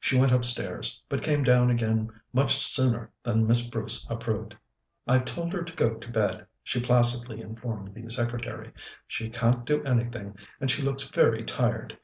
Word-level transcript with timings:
She 0.00 0.18
went 0.18 0.32
upstairs, 0.32 1.02
but 1.06 1.22
came 1.22 1.42
down 1.44 1.68
again 1.70 2.08
much 2.32 2.56
sooner 2.56 3.10
than 3.22 3.46
Miss 3.46 3.68
Bruce 3.68 4.06
approved. 4.08 4.56
"I've 5.06 5.26
told 5.26 5.52
her 5.52 5.62
to 5.62 5.72
go 5.76 5.96
to 5.96 6.10
bed," 6.10 6.46
she 6.62 6.80
placidly 6.80 7.42
informed 7.42 7.92
the 7.92 8.10
secretary. 8.10 8.72
"She 9.06 9.28
can't 9.28 9.66
do 9.66 9.84
anything, 9.84 10.36
and 10.62 10.70
she 10.70 10.80
looks 10.80 11.06
very 11.10 11.44
tired." 11.44 11.98